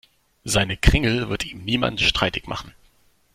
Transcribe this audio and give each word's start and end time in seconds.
Seine 0.43 0.77
Kringel 0.77 1.29
wird 1.29 1.45
ihm 1.45 1.63
niemand 1.63 2.01
streitig 2.01 2.47
machen. 2.47 2.73